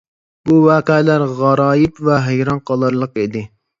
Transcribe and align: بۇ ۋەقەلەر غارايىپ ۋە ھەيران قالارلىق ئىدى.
بۇ 0.49 0.55
ۋەقەلەر 0.67 1.25
غارايىپ 1.41 2.01
ۋە 2.09 2.17
ھەيران 2.29 2.65
قالارلىق 2.71 3.23
ئىدى. 3.27 3.45